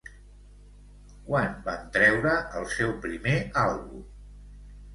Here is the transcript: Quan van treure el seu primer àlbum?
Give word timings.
Quan 1.27 1.53
van 1.67 1.85
treure 1.99 2.33
el 2.63 2.67
seu 2.73 2.97
primer 3.07 3.39
àlbum? 3.69 4.05